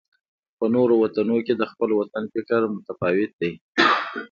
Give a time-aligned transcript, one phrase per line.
[0.57, 3.51] په نورو وطنونو کې د خپل وطن فکر متفاوت دی.